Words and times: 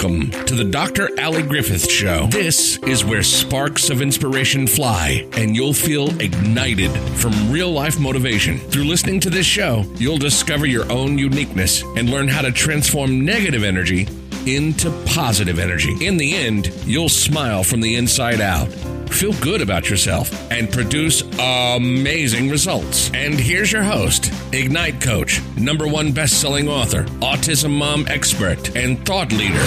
Welcome 0.00 0.30
to 0.46 0.54
the 0.54 0.62
Dr. 0.62 1.10
Ali 1.20 1.42
Griffith 1.42 1.90
Show. 1.90 2.28
This 2.28 2.78
is 2.84 3.04
where 3.04 3.24
sparks 3.24 3.90
of 3.90 4.00
inspiration 4.00 4.68
fly 4.68 5.26
and 5.32 5.56
you'll 5.56 5.72
feel 5.74 6.10
ignited 6.20 6.92
from 7.18 7.50
real 7.50 7.72
life 7.72 7.98
motivation. 7.98 8.58
Through 8.58 8.84
listening 8.84 9.18
to 9.18 9.28
this 9.28 9.44
show, 9.44 9.84
you'll 9.96 10.16
discover 10.16 10.66
your 10.66 10.88
own 10.92 11.18
uniqueness 11.18 11.82
and 11.96 12.10
learn 12.10 12.28
how 12.28 12.42
to 12.42 12.52
transform 12.52 13.24
negative 13.24 13.64
energy 13.64 14.06
into 14.46 14.92
positive 15.04 15.58
energy. 15.58 16.06
In 16.06 16.16
the 16.16 16.32
end, 16.32 16.72
you'll 16.86 17.08
smile 17.08 17.64
from 17.64 17.80
the 17.80 17.96
inside 17.96 18.40
out 18.40 18.68
feel 19.08 19.32
good 19.40 19.60
about 19.60 19.90
yourself, 19.90 20.30
and 20.50 20.70
produce 20.70 21.22
amazing 21.40 22.48
results. 22.48 23.10
And 23.12 23.34
here's 23.34 23.72
your 23.72 23.82
host, 23.82 24.32
Ignite 24.52 25.00
Coach, 25.00 25.37
number 25.58 25.86
one 25.86 26.12
best 26.12 26.40
selling 26.40 26.68
author, 26.68 27.04
autism 27.20 27.70
mom 27.70 28.06
expert, 28.08 28.76
and 28.76 29.04
thought 29.04 29.32
leader, 29.32 29.64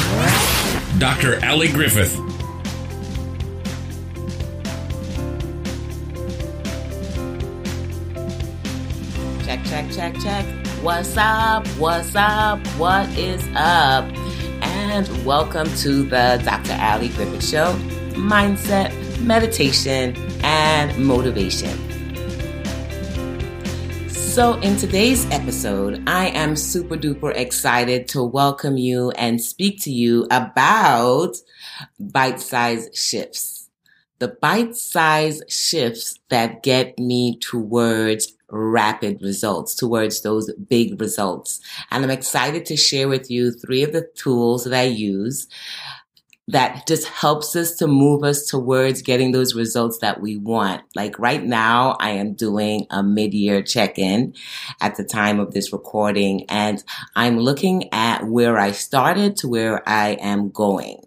Dr. 1.00 1.40
Ali 1.46 1.68
Griffith. 1.68 2.16
Check, 9.46 9.64
check, 9.66 9.92
check, 9.92 10.16
check. 10.22 10.46
What's 10.82 11.16
up? 11.18 11.68
What's 11.78 12.16
up? 12.16 12.66
What 12.78 13.08
is 13.18 13.46
up? 13.56 14.06
And 14.64 15.26
welcome 15.26 15.68
to 15.78 16.04
the 16.04 16.42
Dr. 16.44 16.78
Ali 16.82 17.10
Griffith 17.10 17.48
Show 17.48 17.74
Mindset 18.16 18.92
meditation, 19.22 20.16
and 20.44 20.98
motivation. 20.98 21.91
So, 24.32 24.54
in 24.62 24.78
today's 24.78 25.26
episode, 25.30 26.04
I 26.08 26.28
am 26.28 26.56
super 26.56 26.96
duper 26.96 27.36
excited 27.36 28.08
to 28.08 28.24
welcome 28.24 28.78
you 28.78 29.12
and 29.12 29.42
speak 29.42 29.82
to 29.82 29.92
you 29.92 30.26
about 30.32 31.36
bite 32.00 32.40
size 32.40 32.88
shifts. 32.94 33.70
The 34.20 34.30
bite 34.30 34.78
size 34.78 35.42
shifts 35.50 36.18
that 36.30 36.64
get 36.64 36.98
me 36.98 37.40
towards 37.40 38.32
rapid 38.50 39.22
results, 39.22 39.76
towards 39.76 40.22
those 40.22 40.50
big 40.54 41.02
results. 41.02 41.60
And 41.92 42.06
I'm 42.06 42.10
excited 42.10 42.66
to 42.68 42.78
share 42.78 43.10
with 43.10 43.30
you 43.30 43.52
three 43.52 43.84
of 43.84 43.92
the 43.92 44.08
tools 44.16 44.64
that 44.64 44.74
I 44.74 44.84
use 44.84 45.50
that 46.48 46.86
just 46.88 47.08
helps 47.08 47.56
us 47.56 47.76
to 47.76 47.88
move 47.88 48.24
us 48.24 48.46
towards 48.46 49.02
getting 49.02 49.32
those 49.32 49.56
results 49.56 50.00
that 50.00 50.22
we 50.22 50.38
want. 50.38 50.82
Like 50.96 51.18
right 51.20 51.44
now, 51.44 51.96
I 52.00 52.12
am 52.12 52.34
doing 52.34 52.88
a 52.90 53.04
mid-year 53.04 53.62
check-in 53.62 54.34
at 54.82 54.96
the 54.96 55.04
time 55.04 55.40
of 55.40 55.54
this 55.54 55.72
recording 55.72 56.46
and 56.50 56.84
I'm 57.16 57.40
looking 57.40 57.94
at 57.94 58.26
where 58.26 58.58
I 58.58 58.72
started 58.72 59.38
to 59.38 59.48
where 59.48 59.88
I 59.88 60.14
am 60.14 60.50
going. 60.50 61.04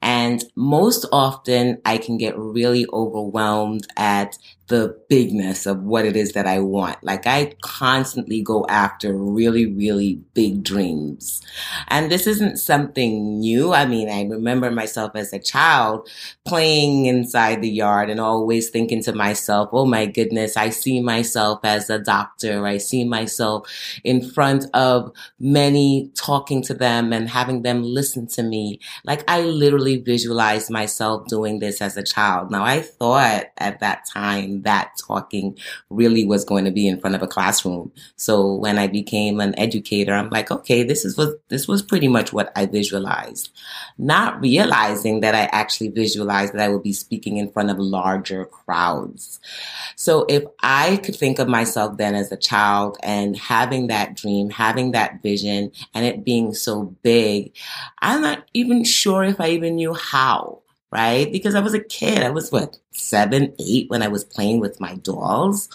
And 0.00 0.42
most 0.54 1.06
often 1.12 1.80
I 1.84 1.98
can 1.98 2.18
get 2.18 2.38
really 2.38 2.86
overwhelmed 2.92 3.86
at 3.96 4.38
the 4.68 4.98
bigness 5.10 5.66
of 5.66 5.82
what 5.82 6.06
it 6.06 6.16
is 6.16 6.32
that 6.32 6.46
I 6.46 6.58
want. 6.60 7.02
Like 7.04 7.26
I 7.26 7.52
constantly 7.60 8.40
go 8.40 8.64
after 8.68 9.12
really, 9.12 9.66
really 9.66 10.20
big 10.32 10.62
dreams. 10.62 11.42
And 11.88 12.10
this 12.10 12.26
isn't 12.26 12.56
something 12.56 13.40
new. 13.40 13.74
I 13.74 13.84
mean, 13.84 14.08
I 14.08 14.22
remember 14.22 14.70
myself 14.70 15.12
as 15.16 15.32
a 15.32 15.38
child 15.38 16.08
playing 16.46 17.04
inside 17.06 17.60
the 17.60 17.68
yard 17.68 18.08
and 18.08 18.20
always 18.20 18.70
thinking 18.70 19.02
to 19.02 19.12
myself, 19.12 19.68
oh 19.72 19.84
my 19.84 20.06
goodness, 20.06 20.56
I 20.56 20.70
see 20.70 21.00
myself 21.00 21.60
as 21.62 21.90
a 21.90 21.98
doctor. 21.98 22.66
I 22.66 22.78
see 22.78 23.04
myself 23.04 23.68
in 24.02 24.26
front 24.26 24.64
of 24.72 25.12
many 25.38 26.10
talking 26.14 26.62
to 26.62 26.74
them 26.74 27.12
and 27.12 27.28
having 27.28 27.62
them 27.62 27.82
listen 27.82 28.26
to 28.28 28.42
me. 28.42 28.80
Like 29.04 29.30
I 29.30 29.42
literally 29.44 29.98
visualized 29.98 30.70
myself 30.70 31.26
doing 31.28 31.58
this 31.58 31.80
as 31.80 31.96
a 31.96 32.02
child. 32.02 32.50
Now 32.50 32.64
I 32.64 32.80
thought 32.80 33.44
at 33.58 33.80
that 33.80 34.06
time 34.12 34.62
that 34.62 34.92
talking 35.06 35.56
really 35.90 36.24
was 36.24 36.44
going 36.44 36.64
to 36.64 36.70
be 36.70 36.88
in 36.88 37.00
front 37.00 37.16
of 37.16 37.22
a 37.22 37.26
classroom. 37.26 37.92
So 38.16 38.54
when 38.54 38.78
I 38.78 38.86
became 38.86 39.40
an 39.40 39.58
educator, 39.58 40.14
I'm 40.14 40.30
like, 40.30 40.50
okay, 40.50 40.82
this 40.82 41.04
is 41.04 41.16
what, 41.16 41.40
this 41.48 41.68
was 41.68 41.82
pretty 41.82 42.08
much 42.08 42.32
what 42.32 42.52
I 42.56 42.66
visualized. 42.66 43.50
Not 43.98 44.40
realizing 44.40 45.20
that 45.20 45.34
I 45.34 45.44
actually 45.52 45.88
visualized 45.88 46.54
that 46.54 46.62
I 46.62 46.68
would 46.68 46.82
be 46.82 46.92
speaking 46.92 47.36
in 47.36 47.50
front 47.50 47.70
of 47.70 47.78
larger 47.78 48.44
crowds. 48.44 49.40
So 49.96 50.26
if 50.28 50.44
I 50.62 50.96
could 50.98 51.16
think 51.16 51.38
of 51.38 51.48
myself 51.48 51.96
then 51.98 52.14
as 52.14 52.32
a 52.32 52.36
child 52.36 52.96
and 53.02 53.36
having 53.36 53.86
that 53.88 54.16
dream, 54.16 54.50
having 54.50 54.92
that 54.92 55.22
vision 55.22 55.72
and 55.94 56.04
it 56.04 56.24
being 56.24 56.54
so 56.54 56.94
big, 57.02 57.54
I'm 58.00 58.22
not 58.22 58.44
even 58.54 58.84
sure 58.84 59.24
if 59.24 59.33
I 59.40 59.50
even 59.50 59.76
knew 59.76 59.94
how 59.94 60.62
right? 60.94 61.30
Because 61.32 61.56
I 61.56 61.60
was 61.60 61.74
a 61.74 61.80
kid. 61.80 62.22
I 62.22 62.30
was 62.30 62.52
what, 62.52 62.78
seven, 62.92 63.52
eight 63.58 63.90
when 63.90 64.00
I 64.00 64.08
was 64.08 64.22
playing 64.22 64.60
with 64.60 64.80
my 64.80 64.94
dolls. 64.94 65.68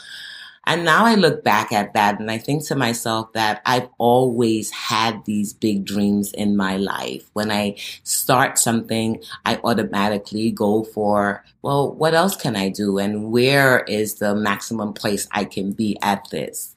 And 0.65 0.85
now 0.85 1.05
I 1.05 1.15
look 1.15 1.43
back 1.43 1.73
at 1.73 1.93
that 1.93 2.19
and 2.19 2.31
I 2.31 2.37
think 2.37 2.65
to 2.67 2.75
myself 2.75 3.33
that 3.33 3.61
I've 3.65 3.89
always 3.97 4.69
had 4.71 5.25
these 5.25 5.51
big 5.51 5.83
dreams 5.83 6.31
in 6.31 6.55
my 6.55 6.77
life. 6.77 7.29
When 7.33 7.51
I 7.51 7.75
start 8.03 8.57
something, 8.59 9.21
I 9.45 9.59
automatically 9.63 10.51
go 10.51 10.83
for, 10.83 11.43
well, 11.63 11.91
what 11.91 12.13
else 12.13 12.35
can 12.35 12.55
I 12.55 12.69
do? 12.69 12.97
And 12.97 13.31
where 13.31 13.79
is 13.79 14.15
the 14.15 14.35
maximum 14.35 14.93
place 14.93 15.27
I 15.31 15.43
can 15.43 15.71
be 15.71 15.97
at 16.01 16.29
this? 16.29 16.75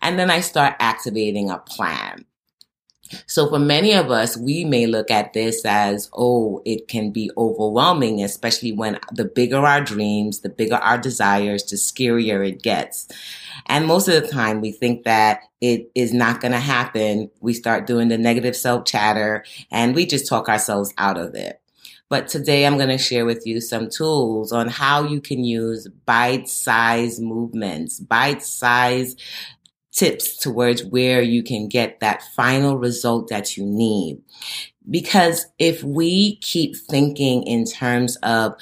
And 0.00 0.18
then 0.18 0.30
I 0.30 0.40
start 0.40 0.76
activating 0.78 1.50
a 1.50 1.58
plan. 1.58 2.24
So 3.26 3.48
for 3.48 3.58
many 3.58 3.94
of 3.94 4.10
us, 4.10 4.36
we 4.36 4.64
may 4.64 4.86
look 4.86 5.10
at 5.10 5.32
this 5.32 5.64
as, 5.64 6.08
oh, 6.12 6.62
it 6.64 6.88
can 6.88 7.10
be 7.10 7.30
overwhelming, 7.36 8.22
especially 8.22 8.72
when 8.72 8.98
the 9.12 9.24
bigger 9.24 9.58
our 9.58 9.80
dreams, 9.80 10.40
the 10.40 10.48
bigger 10.48 10.76
our 10.76 10.98
desires, 10.98 11.64
the 11.64 11.76
scarier 11.76 12.46
it 12.46 12.62
gets. 12.62 13.08
And 13.66 13.86
most 13.86 14.08
of 14.08 14.20
the 14.20 14.28
time 14.28 14.60
we 14.60 14.72
think 14.72 15.04
that 15.04 15.40
it 15.60 15.90
is 15.94 16.12
not 16.12 16.40
going 16.40 16.52
to 16.52 16.58
happen. 16.58 17.30
We 17.40 17.54
start 17.54 17.86
doing 17.86 18.08
the 18.08 18.18
negative 18.18 18.56
self 18.56 18.84
chatter 18.84 19.44
and 19.70 19.94
we 19.94 20.06
just 20.06 20.28
talk 20.28 20.48
ourselves 20.48 20.92
out 20.98 21.18
of 21.18 21.34
it. 21.34 21.60
But 22.08 22.28
today 22.28 22.66
I'm 22.66 22.76
going 22.76 22.90
to 22.90 22.98
share 22.98 23.24
with 23.24 23.46
you 23.46 23.58
some 23.60 23.88
tools 23.88 24.52
on 24.52 24.68
how 24.68 25.04
you 25.04 25.18
can 25.20 25.44
use 25.44 25.88
bite 26.04 26.46
size 26.46 27.18
movements, 27.18 28.00
bite 28.00 28.42
size 28.42 29.16
tips 29.92 30.36
towards 30.36 30.84
where 30.84 31.22
you 31.22 31.42
can 31.42 31.68
get 31.68 32.00
that 32.00 32.22
final 32.34 32.78
result 32.78 33.28
that 33.28 33.56
you 33.56 33.64
need. 33.64 34.20
Because 34.90 35.46
if 35.58 35.82
we 35.84 36.36
keep 36.36 36.76
thinking 36.76 37.44
in 37.44 37.64
terms 37.64 38.16
of 38.16 38.54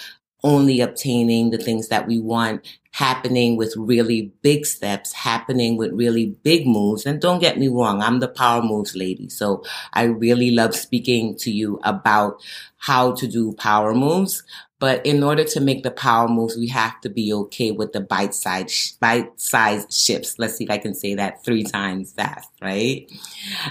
only 0.42 0.80
obtaining 0.80 1.50
the 1.50 1.58
things 1.58 1.88
that 1.88 2.06
we 2.06 2.18
want 2.18 2.66
happening 2.92 3.56
with 3.56 3.74
really 3.76 4.32
big 4.42 4.66
steps, 4.66 5.12
happening 5.12 5.76
with 5.76 5.92
really 5.92 6.34
big 6.42 6.66
moves. 6.66 7.06
And 7.06 7.20
don't 7.20 7.38
get 7.38 7.58
me 7.58 7.68
wrong, 7.68 8.02
I'm 8.02 8.20
the 8.20 8.28
power 8.28 8.62
moves 8.62 8.96
lady. 8.96 9.28
So 9.28 9.62
I 9.92 10.04
really 10.04 10.50
love 10.50 10.74
speaking 10.74 11.36
to 11.38 11.50
you 11.50 11.78
about 11.84 12.42
how 12.78 13.12
to 13.12 13.28
do 13.28 13.52
power 13.52 13.94
moves. 13.94 14.42
But 14.80 15.04
in 15.04 15.22
order 15.22 15.44
to 15.44 15.60
make 15.60 15.82
the 15.82 15.90
power 15.90 16.26
moves, 16.26 16.56
we 16.56 16.68
have 16.68 17.00
to 17.02 17.10
be 17.10 17.32
okay 17.34 17.70
with 17.70 17.92
the 17.92 18.00
bite 18.00 18.34
size, 18.34 18.96
bite 18.98 19.38
size 19.38 19.86
shifts. 19.90 20.38
Let's 20.38 20.56
see 20.56 20.64
if 20.64 20.70
I 20.70 20.78
can 20.78 20.94
say 20.94 21.14
that 21.14 21.44
three 21.44 21.62
times 21.62 22.14
fast, 22.14 22.48
right? 22.62 23.06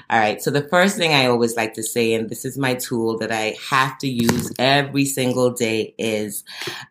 All 0.09 0.19
right. 0.19 0.41
So 0.41 0.51
the 0.51 0.67
first 0.69 0.97
thing 0.97 1.13
I 1.13 1.25
always 1.25 1.57
like 1.57 1.73
to 1.73 1.83
say, 1.83 2.13
and 2.13 2.29
this 2.29 2.45
is 2.45 2.59
my 2.59 2.75
tool 2.75 3.17
that 3.17 3.31
I 3.31 3.57
have 3.69 3.97
to 3.97 4.07
use 4.07 4.53
every 4.59 5.05
single 5.05 5.49
day 5.49 5.95
is 5.97 6.43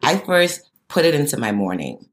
I 0.03 0.17
first 0.19 0.69
put 0.89 1.05
it 1.05 1.15
into 1.15 1.39
my 1.39 1.53
morning. 1.53 2.05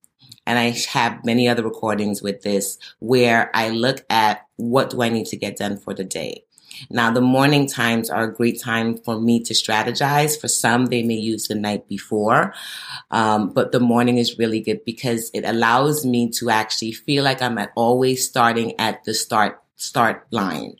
And 0.47 0.59
I 0.59 0.75
have 0.89 1.25
many 1.25 1.47
other 1.47 1.63
recordings 1.63 2.21
with 2.21 2.43
this 2.43 2.77
where 2.99 3.49
I 3.55 3.69
look 3.69 4.05
at 4.11 4.45
what 4.57 4.91
do 4.91 5.01
I 5.01 5.09
need 5.09 5.25
to 5.27 5.37
get 5.37 5.57
done 5.57 5.77
for 5.77 5.95
the 5.95 6.03
day. 6.03 6.44
Now, 6.89 7.11
the 7.11 7.21
morning 7.21 7.67
times 7.67 8.09
are 8.09 8.23
a 8.23 8.33
great 8.33 8.61
time 8.61 8.97
for 8.97 9.19
me 9.19 9.41
to 9.43 9.53
strategize. 9.53 10.39
For 10.39 10.47
some, 10.47 10.87
they 10.87 11.03
may 11.03 11.15
use 11.15 11.47
the 11.47 11.55
night 11.55 11.87
before. 11.87 12.53
Um, 13.11 13.53
but 13.53 13.71
the 13.71 13.79
morning 13.79 14.17
is 14.17 14.37
really 14.37 14.61
good 14.61 14.85
because 14.85 15.31
it 15.33 15.43
allows 15.45 16.05
me 16.05 16.29
to 16.31 16.49
actually 16.49 16.93
feel 16.93 17.23
like 17.23 17.41
I'm 17.41 17.59
always 17.75 18.27
starting 18.27 18.79
at 18.79 19.03
the 19.03 19.13
start 19.13 19.61
start 19.75 20.25
line. 20.31 20.75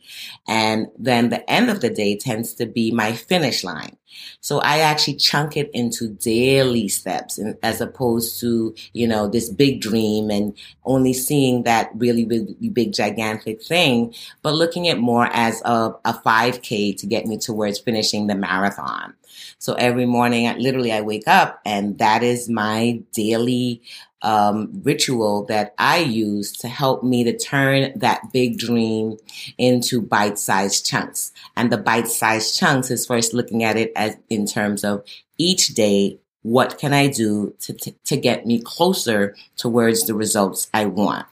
And 0.48 0.88
then 0.98 1.28
the 1.28 1.48
end 1.50 1.70
of 1.70 1.80
the 1.80 1.90
day 1.90 2.16
tends 2.16 2.54
to 2.54 2.66
be 2.66 2.90
my 2.90 3.12
finish 3.12 3.62
line. 3.64 3.96
So 4.40 4.60
I 4.60 4.78
actually 4.78 5.16
chunk 5.16 5.56
it 5.56 5.70
into 5.74 6.08
daily 6.08 6.88
steps 6.88 7.38
as 7.62 7.80
opposed 7.80 8.40
to, 8.40 8.74
you 8.92 9.06
know, 9.06 9.28
this 9.28 9.50
big 9.50 9.80
dream 9.80 10.30
and 10.30 10.56
only 10.84 11.12
seeing 11.12 11.64
that 11.64 11.90
really 11.94 12.24
big, 12.24 12.74
big 12.74 12.92
gigantic 12.94 13.62
thing, 13.62 14.14
but 14.42 14.54
looking 14.54 14.88
at 14.88 14.98
more 14.98 15.28
as 15.32 15.60
a, 15.64 15.92
a 16.04 16.14
5K 16.24 16.96
to 16.98 17.06
get 17.06 17.26
me 17.26 17.38
towards 17.38 17.78
finishing 17.78 18.26
the 18.26 18.34
marathon. 18.34 19.14
So 19.58 19.74
every 19.74 20.06
morning, 20.06 20.52
literally, 20.58 20.92
I 20.92 21.00
wake 21.00 21.26
up 21.26 21.60
and 21.64 21.98
that 21.98 22.22
is 22.22 22.48
my 22.48 23.02
daily 23.12 23.82
um, 24.22 24.82
ritual 24.82 25.44
that 25.46 25.74
I 25.78 25.98
use 25.98 26.52
to 26.58 26.68
help 26.68 27.02
me 27.02 27.24
to 27.24 27.36
turn 27.36 27.98
that 27.98 28.32
big 28.32 28.58
dream 28.58 29.18
into 29.58 30.00
bite 30.00 30.38
sized 30.38 30.86
chunks. 30.86 31.32
And 31.56 31.70
the 31.70 31.78
bite 31.78 32.08
sized 32.08 32.58
chunks 32.58 32.90
is 32.90 33.06
first 33.06 33.34
looking 33.34 33.62
at 33.62 33.76
it 33.76 33.92
as 33.94 34.16
in 34.28 34.46
terms 34.46 34.84
of 34.84 35.04
each 35.38 35.68
day, 35.68 36.18
what 36.42 36.78
can 36.78 36.92
I 36.92 37.08
do 37.08 37.54
to, 37.60 37.72
to, 37.72 37.92
to 38.04 38.16
get 38.16 38.46
me 38.46 38.60
closer 38.60 39.34
towards 39.56 40.06
the 40.06 40.14
results 40.14 40.68
I 40.72 40.86
want? 40.86 41.26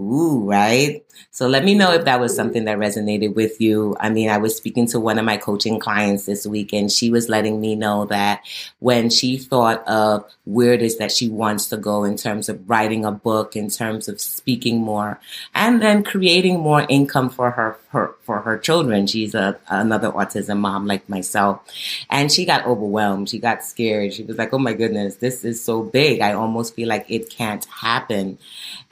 Ooh, 0.00 0.48
right? 0.48 1.04
So 1.30 1.46
let 1.46 1.62
me 1.62 1.74
know 1.74 1.92
if 1.92 2.06
that 2.06 2.20
was 2.20 2.34
something 2.34 2.64
that 2.64 2.78
resonated 2.78 3.34
with 3.34 3.60
you. 3.60 3.96
I 4.00 4.08
mean, 4.08 4.30
I 4.30 4.38
was 4.38 4.56
speaking 4.56 4.86
to 4.88 4.98
one 4.98 5.18
of 5.18 5.26
my 5.26 5.36
coaching 5.36 5.78
clients 5.78 6.24
this 6.24 6.46
week 6.46 6.72
and 6.72 6.90
she 6.90 7.10
was 7.10 7.28
letting 7.28 7.60
me 7.60 7.76
know 7.76 8.06
that 8.06 8.42
when 8.78 9.10
she 9.10 9.36
thought 9.36 9.86
of 9.86 10.24
where 10.44 10.72
it 10.72 10.80
is 10.80 10.96
that 10.98 11.12
she 11.12 11.28
wants 11.28 11.68
to 11.68 11.76
go 11.76 12.04
in 12.04 12.16
terms 12.16 12.48
of 12.48 12.68
writing 12.68 13.04
a 13.04 13.12
book, 13.12 13.56
in 13.56 13.68
terms 13.68 14.08
of 14.08 14.20
speaking 14.22 14.78
more, 14.78 15.20
and 15.54 15.82
then 15.82 16.02
creating 16.02 16.58
more 16.58 16.86
income 16.88 17.28
for 17.28 17.50
her, 17.50 17.76
her 17.90 18.14
for 18.22 18.40
her 18.40 18.56
children. 18.56 19.06
She's 19.06 19.34
a 19.34 19.58
another 19.68 20.10
autism 20.10 20.58
mom 20.58 20.86
like 20.86 21.08
myself. 21.08 21.60
And 22.08 22.30
she 22.30 22.44
got 22.44 22.64
overwhelmed. 22.64 23.28
She 23.28 23.38
got 23.38 23.64
scared. 23.64 24.14
She 24.14 24.22
was 24.22 24.38
like, 24.38 24.52
Oh 24.52 24.58
my 24.58 24.74
goodness, 24.74 25.16
this 25.16 25.44
is 25.44 25.62
so 25.62 25.82
big. 25.82 26.20
I 26.20 26.32
almost 26.32 26.74
feel 26.74 26.88
like 26.88 27.06
it 27.08 27.30
can't 27.30 27.64
happen. 27.64 28.38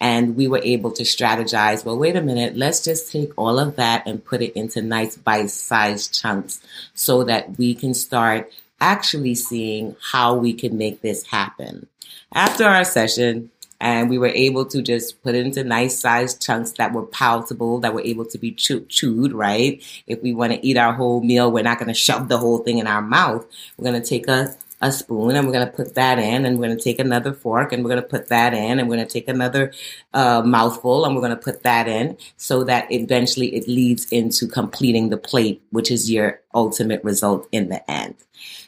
And 0.00 0.36
we 0.36 0.48
were 0.48 0.60
able 0.62 0.90
to 0.92 1.04
strategize. 1.04 1.84
Well, 1.84 1.98
wait 1.98 2.16
a 2.16 2.22
minute. 2.22 2.56
Let's 2.56 2.82
just 2.82 3.12
take 3.12 3.30
all 3.36 3.58
of 3.58 3.76
that 3.76 4.06
and 4.06 4.24
put 4.24 4.42
it 4.42 4.52
into 4.54 4.82
nice 4.82 5.16
bite 5.16 5.50
sized 5.50 6.20
chunks 6.20 6.60
so 6.94 7.22
that 7.24 7.56
we 7.56 7.74
can 7.74 7.94
start 7.94 8.50
actually 8.80 9.34
seeing 9.36 9.96
how 10.10 10.34
we 10.34 10.52
can 10.52 10.76
make 10.76 11.02
this 11.02 11.26
happen. 11.26 11.86
After 12.32 12.64
our 12.64 12.84
session, 12.84 13.50
and 13.80 14.10
we 14.10 14.18
were 14.18 14.28
able 14.28 14.64
to 14.66 14.82
just 14.82 15.22
put 15.22 15.34
it 15.34 15.46
into 15.46 15.62
nice 15.64 15.98
sized 15.98 16.42
chunks 16.42 16.72
that 16.72 16.92
were 16.92 17.06
palatable, 17.06 17.80
that 17.80 17.94
were 17.94 18.00
able 18.00 18.24
to 18.26 18.38
be 18.38 18.52
chew- 18.52 18.86
chewed, 18.86 19.32
right? 19.32 19.82
If 20.06 20.22
we 20.22 20.32
want 20.32 20.52
to 20.52 20.66
eat 20.66 20.76
our 20.76 20.92
whole 20.92 21.20
meal, 21.22 21.50
we're 21.50 21.62
not 21.62 21.78
going 21.78 21.88
to 21.94 21.94
shove 21.94 22.28
the 22.28 22.38
whole 22.38 22.58
thing 22.58 22.78
in 22.78 22.86
our 22.86 23.02
mouth. 23.02 23.46
We're 23.76 23.90
going 23.90 24.02
to 24.02 24.08
take 24.08 24.28
a 24.28 24.56
a 24.80 24.92
spoon 24.92 25.34
and 25.34 25.46
we're 25.46 25.52
going 25.52 25.66
to 25.66 25.72
put 25.72 25.94
that 25.94 26.18
in 26.18 26.44
and 26.44 26.58
we're 26.58 26.66
going 26.66 26.78
to 26.78 26.82
take 26.82 26.98
another 26.98 27.32
fork 27.32 27.72
and 27.72 27.82
we're 27.82 27.90
going 27.90 28.02
to 28.02 28.08
put 28.08 28.28
that 28.28 28.54
in 28.54 28.78
and 28.78 28.88
we're 28.88 28.96
going 28.96 29.06
to 29.06 29.12
take 29.12 29.28
another 29.28 29.72
uh, 30.14 30.42
mouthful 30.42 31.04
and 31.04 31.14
we're 31.14 31.20
going 31.20 31.36
to 31.36 31.36
put 31.36 31.62
that 31.64 31.88
in 31.88 32.16
so 32.36 32.62
that 32.64 32.90
eventually 32.92 33.54
it 33.54 33.66
leads 33.66 34.06
into 34.12 34.46
completing 34.46 35.08
the 35.08 35.16
plate, 35.16 35.60
which 35.70 35.90
is 35.90 36.10
your 36.10 36.40
ultimate 36.54 37.02
result 37.02 37.48
in 37.50 37.68
the 37.68 37.90
end. 37.90 38.14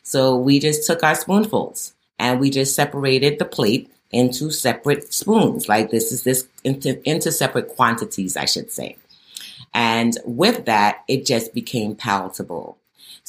So 0.03 0.37
we 0.37 0.59
just 0.59 0.87
took 0.87 1.05
our 1.05 1.15
spoonfuls 1.15 1.95
and 2.21 2.39
we 2.39 2.51
just 2.51 2.77
separated 2.77 3.39
the 3.39 3.47
plate 3.47 3.91
into 4.13 4.51
separate 4.51 5.13
spoons. 5.13 5.69
Like 5.69 5.91
this 5.91 6.13
is 6.13 6.23
this 6.23 6.47
into, 6.63 7.01
into 7.09 7.33
separate 7.33 7.69
quantities, 7.69 8.37
I 8.37 8.45
should 8.45 8.71
say. 8.71 8.97
And 9.73 10.19
with 10.25 10.67
that, 10.67 11.03
it 11.09 11.25
just 11.25 11.55
became 11.55 11.97
palatable. 11.97 12.77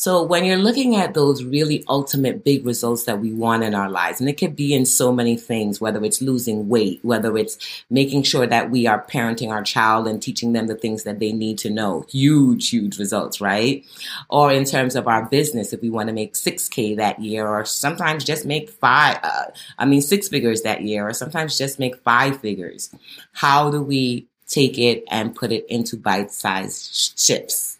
So 0.01 0.23
when 0.23 0.45
you're 0.45 0.57
looking 0.57 0.95
at 0.95 1.13
those 1.13 1.43
really 1.43 1.83
ultimate 1.87 2.43
big 2.43 2.65
results 2.65 3.03
that 3.03 3.19
we 3.19 3.31
want 3.31 3.61
in 3.61 3.75
our 3.75 3.87
lives, 3.87 4.19
and 4.19 4.27
it 4.27 4.33
could 4.33 4.55
be 4.55 4.73
in 4.73 4.87
so 4.87 5.11
many 5.11 5.37
things, 5.37 5.79
whether 5.79 6.03
it's 6.03 6.23
losing 6.23 6.69
weight, 6.69 7.01
whether 7.03 7.37
it's 7.37 7.59
making 7.87 8.23
sure 8.23 8.47
that 8.47 8.71
we 8.71 8.87
are 8.87 9.05
parenting 9.05 9.51
our 9.51 9.61
child 9.61 10.07
and 10.07 10.19
teaching 10.19 10.53
them 10.53 10.65
the 10.65 10.73
things 10.73 11.03
that 11.03 11.19
they 11.19 11.31
need 11.31 11.59
to 11.59 11.69
know, 11.69 12.03
huge, 12.09 12.69
huge 12.69 12.97
results, 12.97 13.39
right? 13.39 13.85
Or 14.27 14.51
in 14.51 14.65
terms 14.65 14.95
of 14.95 15.07
our 15.07 15.25
business, 15.27 15.71
if 15.71 15.83
we 15.83 15.91
want 15.91 16.07
to 16.07 16.13
make 16.13 16.33
6K 16.33 16.97
that 16.97 17.19
year, 17.19 17.47
or 17.47 17.63
sometimes 17.63 18.23
just 18.23 18.43
make 18.43 18.71
five, 18.71 19.19
uh, 19.21 19.51
I 19.77 19.85
mean, 19.85 20.01
six 20.01 20.27
figures 20.27 20.63
that 20.63 20.81
year, 20.81 21.07
or 21.07 21.13
sometimes 21.13 21.59
just 21.59 21.77
make 21.77 21.95
five 21.97 22.41
figures. 22.41 22.89
How 23.33 23.69
do 23.69 23.83
we 23.83 24.25
take 24.47 24.79
it 24.79 25.03
and 25.11 25.35
put 25.35 25.51
it 25.51 25.67
into 25.69 25.95
bite 25.95 26.31
sized 26.31 27.23
chips? 27.23 27.77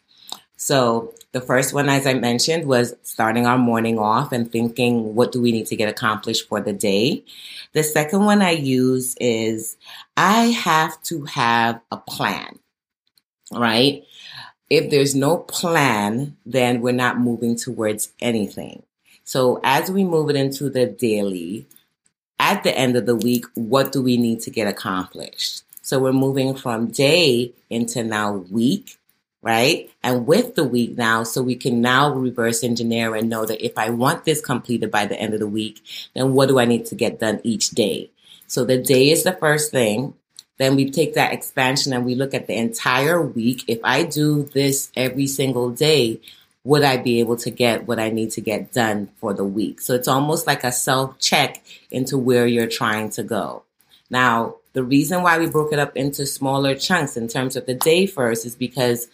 So 0.62 1.16
the 1.32 1.42
first 1.42 1.74
one, 1.74 1.90
as 1.90 2.06
I 2.06 2.14
mentioned, 2.14 2.68
was 2.68 2.94
starting 3.02 3.48
our 3.48 3.58
morning 3.58 3.98
off 3.98 4.32
and 4.32 4.50
thinking, 4.50 5.16
what 5.16 5.32
do 5.32 5.42
we 5.42 5.52
need 5.52 5.66
to 5.68 5.76
get 5.76 5.90
accomplished 5.90 6.48
for 6.48 6.62
the 6.62 6.72
day? 6.72 7.24
The 7.74 7.82
second 7.82 8.26
one 8.26 8.44
I 8.44 8.52
use 8.52 9.16
is 9.20 9.76
I 10.16 10.52
have 10.52 11.02
to 11.06 11.24
have 11.26 11.82
a 11.90 11.98
plan, 11.98 12.60
right? 13.52 14.04
If 14.70 14.92
there's 14.92 15.16
no 15.16 15.38
plan, 15.38 16.38
then 16.46 16.82
we're 16.82 16.92
not 16.92 17.20
moving 17.20 17.56
towards 17.56 18.14
anything. 18.20 18.84
So 19.24 19.60
as 19.64 19.90
we 19.90 20.04
move 20.04 20.30
it 20.30 20.36
into 20.36 20.70
the 20.70 20.86
daily, 20.86 21.66
at 22.38 22.64
the 22.64 22.78
end 22.78 22.96
of 22.96 23.08
the 23.08 23.16
week, 23.16 23.46
what 23.56 23.92
do 23.92 24.04
we 24.04 24.16
need 24.16 24.42
to 24.42 24.52
get 24.52 24.68
accomplished? 24.68 25.64
So 25.82 25.98
we're 25.98 26.14
moving 26.14 26.54
from 26.56 26.92
day 26.92 27.52
into 27.72 28.04
now 28.04 28.34
week 28.52 29.00
right? 29.42 29.90
And 30.04 30.28
with 30.28 30.56
the 30.56 30.64
week 30.64 30.98
now, 30.98 31.24
so 31.24 31.42
we 31.42 31.56
can 31.56 31.82
now 31.82 32.14
reverse 32.14 32.64
engineer 32.64 33.16
and 33.16 33.30
know 33.30 33.46
that 33.46 33.66
if 33.66 33.78
I 33.78 33.90
want 33.90 34.26
this 34.26 34.42
completed 34.42 34.92
by 34.92 35.06
the 35.06 35.20
end 35.20 35.34
of 35.34 35.40
the 35.40 35.48
week, 35.48 35.82
then 36.14 36.34
what 36.34 36.48
do 36.48 36.60
I 36.60 36.66
need 36.66 36.86
to 36.88 36.96
get 36.96 37.20
done 37.20 37.42
each 37.44 37.72
day? 37.72 38.12
So 38.48 38.66
the 38.66 38.78
day 38.78 39.10
is 39.10 39.24
the 39.24 39.34
first 39.34 39.72
thing. 39.72 40.14
Then 40.58 40.76
we 40.76 40.92
take 40.92 41.16
that 41.16 41.34
expansion 41.34 41.92
and 41.92 42.06
we 42.06 42.14
look 42.14 42.36
at 42.36 42.46
the 42.46 42.56
entire 42.56 43.20
week. 43.20 43.64
If 43.68 43.80
I 43.84 44.04
do 44.04 44.44
this 44.44 44.92
every 44.96 45.26
single 45.26 45.72
day, 45.72 46.22
would 46.64 46.84
I 46.84 46.98
be 46.98 47.20
able 47.20 47.38
to 47.38 47.50
get 47.50 47.88
what 47.88 48.00
I 48.00 48.10
need 48.10 48.32
to 48.32 48.42
get 48.42 48.72
done 48.72 49.10
for 49.18 49.34
the 49.34 49.44
week? 49.44 49.82
So 49.82 49.96
it's 49.96 50.08
almost 50.08 50.46
like 50.46 50.64
a 50.64 50.72
self 50.72 51.18
check 51.18 51.64
into 51.90 52.18
where 52.18 52.46
you're 52.46 52.68
trying 52.68 53.10
to 53.12 53.24
go. 53.24 53.64
Now, 54.12 54.58
the 54.74 54.84
reason 54.84 55.24
why 55.24 55.38
we 55.38 55.48
broke 55.48 55.74
it 55.74 55.80
up 55.80 55.96
into 55.96 56.26
smaller 56.26 56.76
chunks 56.76 57.18
in 57.18 57.28
terms 57.28 57.56
of 57.56 57.66
the 57.66 57.74
day 57.74 58.06
first 58.06 58.46
is 58.46 58.56
because 58.56 59.08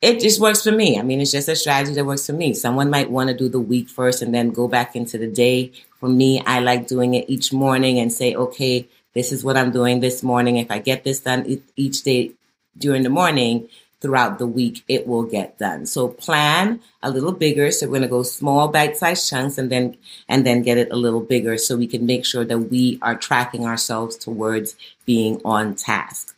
it 0.00 0.20
just 0.20 0.40
works 0.40 0.62
for 0.62 0.72
me. 0.72 0.98
I 0.98 1.02
mean, 1.02 1.20
it's 1.20 1.32
just 1.32 1.48
a 1.48 1.56
strategy 1.56 1.94
that 1.94 2.06
works 2.06 2.26
for 2.26 2.32
me. 2.32 2.54
Someone 2.54 2.88
might 2.88 3.10
want 3.10 3.28
to 3.28 3.36
do 3.36 3.48
the 3.48 3.60
week 3.60 3.88
first 3.88 4.22
and 4.22 4.34
then 4.34 4.50
go 4.50 4.66
back 4.66 4.96
into 4.96 5.18
the 5.18 5.26
day. 5.26 5.72
For 5.98 6.08
me, 6.08 6.40
I 6.46 6.60
like 6.60 6.86
doing 6.88 7.14
it 7.14 7.28
each 7.28 7.52
morning 7.52 7.98
and 7.98 8.10
say, 8.10 8.34
okay, 8.34 8.88
this 9.12 9.32
is 9.32 9.44
what 9.44 9.58
I'm 9.58 9.70
doing 9.70 10.00
this 10.00 10.22
morning. 10.22 10.56
If 10.56 10.70
I 10.70 10.78
get 10.78 11.04
this 11.04 11.20
done 11.20 11.60
each 11.76 12.02
day 12.02 12.32
during 12.78 13.02
the 13.02 13.10
morning, 13.10 13.68
throughout 14.00 14.38
the 14.38 14.46
week, 14.46 14.82
it 14.88 15.06
will 15.06 15.24
get 15.24 15.58
done. 15.58 15.86
So 15.86 16.08
plan 16.08 16.80
a 17.02 17.10
little 17.10 17.32
bigger. 17.32 17.70
So 17.70 17.86
we're 17.86 17.92
going 17.92 18.02
to 18.02 18.08
go 18.08 18.22
small 18.22 18.68
bite-sized 18.68 19.28
chunks 19.28 19.58
and 19.58 19.70
then, 19.70 19.96
and 20.28 20.46
then 20.46 20.62
get 20.62 20.78
it 20.78 20.90
a 20.90 20.96
little 20.96 21.20
bigger 21.20 21.58
so 21.58 21.76
we 21.76 21.86
can 21.86 22.06
make 22.06 22.24
sure 22.24 22.44
that 22.44 22.58
we 22.58 22.98
are 23.02 23.14
tracking 23.14 23.66
ourselves 23.66 24.16
towards 24.16 24.74
being 25.04 25.40
on 25.44 25.74
task. 25.74 26.34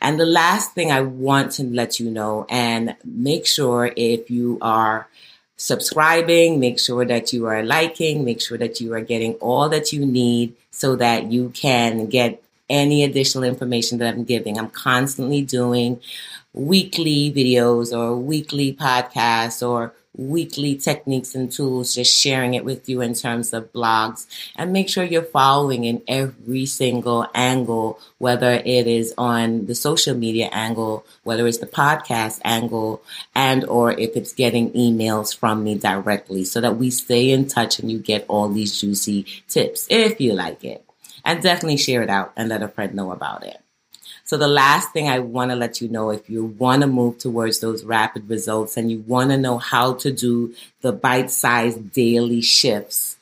And 0.00 0.18
the 0.18 0.26
last 0.26 0.74
thing 0.74 0.90
I 0.90 1.00
want 1.00 1.52
to 1.52 1.64
let 1.64 2.00
you 2.00 2.10
know 2.10 2.46
and 2.48 2.96
make 3.04 3.46
sure 3.46 3.92
if 3.96 4.30
you 4.30 4.58
are 4.60 5.08
subscribing, 5.56 6.58
make 6.58 6.80
sure 6.80 7.04
that 7.04 7.32
you 7.32 7.46
are 7.46 7.62
liking, 7.62 8.24
make 8.24 8.40
sure 8.40 8.58
that 8.58 8.80
you 8.80 8.94
are 8.94 9.00
getting 9.00 9.34
all 9.34 9.68
that 9.68 9.92
you 9.92 10.04
need 10.04 10.54
so 10.72 10.96
that 10.96 11.30
you 11.30 11.50
can 11.50 12.06
get 12.06 12.42
any 12.72 13.04
additional 13.04 13.44
information 13.44 13.98
that 13.98 14.14
I'm 14.14 14.24
giving. 14.24 14.58
I'm 14.58 14.70
constantly 14.70 15.42
doing 15.42 16.00
weekly 16.54 17.30
videos 17.30 17.96
or 17.96 18.16
weekly 18.16 18.74
podcasts 18.74 19.66
or 19.66 19.94
weekly 20.14 20.76
techniques 20.76 21.34
and 21.34 21.50
tools, 21.50 21.94
just 21.94 22.14
sharing 22.14 22.54
it 22.54 22.64
with 22.64 22.88
you 22.88 23.00
in 23.00 23.14
terms 23.14 23.52
of 23.52 23.72
blogs 23.72 24.26
and 24.56 24.72
make 24.72 24.88
sure 24.88 25.04
you're 25.04 25.22
following 25.22 25.84
in 25.84 26.02
every 26.06 26.66
single 26.66 27.26
angle, 27.34 27.98
whether 28.18 28.52
it 28.52 28.86
is 28.86 29.14
on 29.16 29.66
the 29.66 29.74
social 29.74 30.14
media 30.14 30.48
angle, 30.52 31.04
whether 31.24 31.46
it's 31.46 31.58
the 31.58 31.66
podcast 31.66 32.40
angle 32.44 33.02
and 33.34 33.64
or 33.64 33.92
if 33.92 34.16
it's 34.16 34.32
getting 34.34 34.70
emails 34.72 35.34
from 35.34 35.64
me 35.64 35.74
directly 35.74 36.44
so 36.44 36.60
that 36.60 36.76
we 36.76 36.90
stay 36.90 37.30
in 37.30 37.46
touch 37.46 37.78
and 37.78 37.90
you 37.90 37.98
get 37.98 38.24
all 38.28 38.48
these 38.48 38.80
juicy 38.80 39.24
tips 39.48 39.86
if 39.88 40.20
you 40.20 40.34
like 40.34 40.62
it. 40.62 40.84
And 41.24 41.42
definitely 41.42 41.76
share 41.76 42.02
it 42.02 42.10
out 42.10 42.32
and 42.36 42.48
let 42.48 42.62
a 42.62 42.68
friend 42.68 42.94
know 42.94 43.12
about 43.12 43.44
it. 43.44 43.60
So 44.24 44.36
the 44.36 44.48
last 44.48 44.92
thing 44.92 45.08
I 45.08 45.18
want 45.18 45.50
to 45.50 45.56
let 45.56 45.80
you 45.80 45.88
know, 45.88 46.10
if 46.10 46.30
you 46.30 46.44
want 46.44 46.82
to 46.82 46.88
move 46.88 47.18
towards 47.18 47.60
those 47.60 47.84
rapid 47.84 48.28
results 48.28 48.76
and 48.76 48.90
you 48.90 49.00
want 49.06 49.30
to 49.30 49.36
know 49.36 49.58
how 49.58 49.94
to 49.94 50.12
do 50.12 50.54
the 50.80 50.92
bite-sized 50.92 51.92
daily 51.92 52.40
shifts, 52.40 53.16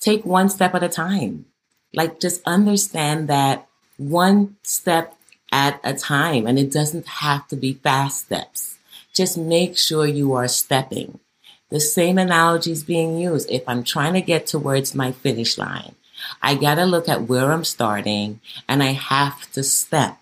take 0.00 0.24
one 0.24 0.48
step 0.48 0.74
at 0.74 0.82
a 0.82 0.88
time. 0.88 1.46
Like 1.92 2.20
just 2.20 2.42
understand 2.46 3.28
that 3.28 3.66
one 3.96 4.56
step 4.62 5.14
at 5.52 5.78
a 5.84 5.94
time 5.94 6.46
and 6.46 6.58
it 6.58 6.72
doesn't 6.72 7.06
have 7.06 7.46
to 7.48 7.56
be 7.56 7.74
fast 7.74 8.26
steps. 8.26 8.76
Just 9.12 9.38
make 9.38 9.78
sure 9.78 10.06
you 10.06 10.32
are 10.32 10.48
stepping. 10.48 11.20
The 11.70 11.80
same 11.80 12.18
analogy 12.18 12.72
is 12.72 12.82
being 12.82 13.18
used. 13.18 13.50
If 13.50 13.62
I'm 13.68 13.84
trying 13.84 14.14
to 14.14 14.20
get 14.20 14.46
towards 14.46 14.94
my 14.94 15.12
finish 15.12 15.56
line, 15.56 15.94
I 16.42 16.54
got 16.54 16.76
to 16.76 16.84
look 16.84 17.08
at 17.08 17.22
where 17.22 17.52
I'm 17.52 17.64
starting 17.64 18.40
and 18.68 18.82
I 18.82 18.92
have 18.92 19.50
to 19.52 19.62
step. 19.62 20.18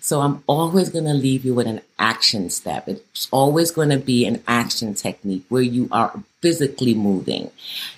So 0.00 0.20
I'm 0.20 0.42
always 0.46 0.90
going 0.90 1.06
to 1.06 1.14
leave 1.14 1.44
you 1.44 1.54
with 1.54 1.66
an 1.66 1.80
action 1.98 2.50
step. 2.50 2.88
It's 2.88 3.28
always 3.30 3.70
going 3.70 3.88
to 3.90 3.98
be 3.98 4.26
an 4.26 4.42
action 4.46 4.94
technique 4.94 5.44
where 5.48 5.62
you 5.62 5.88
are 5.90 6.22
physically 6.40 6.94
moving. 6.94 7.50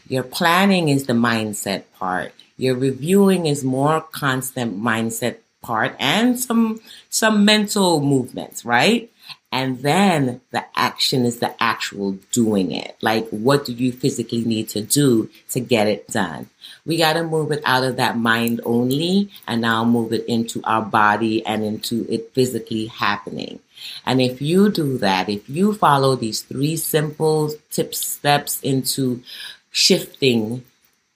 Your 0.09 0.23
planning 0.23 0.89
is 0.89 1.07
the 1.07 1.13
mindset 1.15 1.85
part. 1.99 2.33
Your 2.57 2.77
reviewing 2.77 3.47
is 3.47 3.65
more 3.65 4.01
constant 4.01 4.81
mindset 4.81 5.39
part 5.63 5.97
and 5.99 6.39
some, 6.39 6.81
some 7.09 7.45
mental 7.45 8.01
movements, 8.01 8.65
right? 8.65 9.11
And 9.53 9.81
then 9.81 10.41
the 10.53 10.65
action 10.77 11.25
is 11.25 11.39
the 11.39 11.61
actual 11.61 12.13
doing 12.31 12.71
it. 12.71 12.97
Like, 13.01 13.29
what 13.31 13.65
do 13.65 13.73
you 13.73 13.91
physically 13.91 14.45
need 14.45 14.69
to 14.71 14.81
do 14.81 15.29
to 15.51 15.61
get 15.61 15.89
it 15.89 16.07
done? 16.09 16.49
We 16.87 16.97
got 16.97 17.15
to 17.15 17.25
move 17.25 17.51
it 17.51 17.63
out 17.65 17.83
of 17.83 17.97
that 17.97 18.17
mind 18.17 18.61
only 18.65 19.31
and 19.49 19.61
now 19.61 19.85
move 19.85 20.13
it 20.13 20.25
into 20.27 20.63
our 20.65 20.83
body 20.83 21.45
and 21.45 21.65
into 21.65 22.07
it 22.09 22.33
physically 22.33 22.87
happening. 22.87 23.59
And 24.07 24.21
if 24.21 24.41
you 24.41 24.71
do 24.71 24.99
that, 24.99 25.29
if 25.29 25.49
you 25.49 25.75
follow 25.75 26.15
these 26.15 26.43
three 26.43 26.77
simple 26.77 27.53
tips, 27.71 27.99
steps 27.99 28.61
into 28.61 29.23
shifting, 29.73 30.65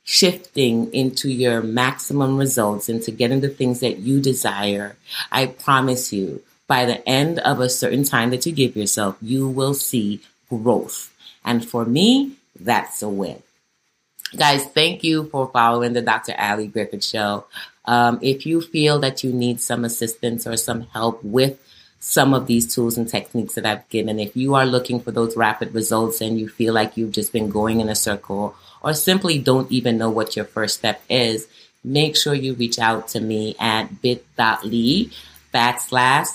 shifting 0.02 0.92
into 0.92 1.30
your 1.30 1.62
maximum 1.62 2.36
results, 2.36 2.88
into 2.88 3.10
getting 3.10 3.40
the 3.40 3.48
things 3.48 3.80
that 3.80 3.98
you 3.98 4.20
desire, 4.20 4.96
I 5.30 5.46
promise 5.46 6.12
you, 6.12 6.42
by 6.66 6.85
the 6.85 7.06
end 7.09 7.38
of 7.40 7.61
a 7.61 7.68
certain 7.68 8.04
time 8.04 8.30
that 8.30 8.47
you 8.47 8.52
give 8.52 8.76
yourself, 8.76 9.16
you 9.21 9.49
will 9.49 9.75
see 9.75 10.21
growth. 10.49 11.12
And 11.44 11.64
for 11.64 11.85
me, 11.85 12.33
that's 12.59 13.02
a 13.02 13.09
win. 13.09 13.42
Guys, 14.37 14.64
thank 14.66 15.04
you 15.04 15.25
for 15.25 15.49
following 15.52 15.92
the 15.92 16.02
Dr. 16.02 16.35
Ali 16.38 16.66
Griffith 16.66 17.04
Show. 17.04 17.44
Um, 17.85 18.18
if 18.23 18.47
you 18.47 18.61
feel 18.61 18.99
that 19.00 19.23
you 19.23 19.33
need 19.33 19.61
some 19.61 19.85
assistance 19.85 20.47
or 20.47 20.56
some 20.56 20.83
help 20.88 21.23
with 21.23 21.61
some 22.00 22.35
of 22.35 22.47
these 22.47 22.75
tools 22.75 22.99
and 22.99 23.09
techniques 23.09 23.54
that 23.54 23.66
I've 23.66 23.88
given, 23.90 24.18
if 24.18 24.37
you 24.37 24.54
are 24.54 24.66
looking 24.66 25.00
for 25.00 25.12
those 25.12 25.37
rapid 25.37 25.75
results 25.75 26.21
and 26.21 26.38
you 26.38 26.49
feel 26.49 26.75
like 26.75 26.97
you've 26.97 27.12
just 27.12 27.33
been 27.33 27.50
going 27.50 27.80
in 27.80 27.88
a 27.88 27.94
circle 27.94 28.56
or 28.83 28.94
simply 28.94 29.38
don't 29.38 29.71
even 29.71 29.99
know 29.99 30.11
what 30.11 30.35
your 30.35 30.44
first 30.44 30.78
step 30.78 31.00
is, 31.09 31.47
make 31.85 32.16
sure 32.16 32.35
you 32.35 32.54
reach 32.54 32.78
out 32.78 33.09
to 33.09 33.21
me 33.21 33.54
at 33.61 34.02
bit.ly 34.02 35.11
backslash 35.52 36.28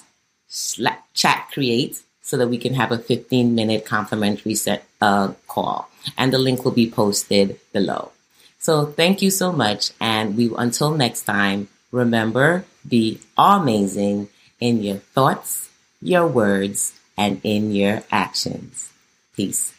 chat 1.14 1.50
create 1.52 2.02
so 2.22 2.38
that 2.38 2.48
we 2.48 2.58
can 2.58 2.74
have 2.74 2.92
a 2.92 2.98
15 2.98 3.56
minute 3.56 3.86
complimentary 3.86 4.56
set 4.56 4.86
uh, 5.02 5.34
call. 5.48 5.90
And 6.18 6.34
the 6.34 6.38
link 6.38 6.64
will 6.64 6.72
be 6.72 6.90
posted 6.90 7.60
below. 7.74 8.12
So 8.60 8.86
thank 8.86 9.22
you 9.22 9.32
so 9.32 9.52
much. 9.52 9.92
And 10.00 10.36
we, 10.36 10.52
until 10.58 10.92
next 10.92 11.24
time, 11.24 11.70
remember, 11.92 12.66
be 12.88 13.20
amazing 13.38 14.30
in 14.60 14.84
your 14.84 14.98
thoughts, 14.98 15.70
your 16.02 16.28
words, 16.28 16.94
and 17.18 17.40
in 17.44 17.72
your 17.72 18.04
actions. 18.12 18.92
Peace. 19.36 19.74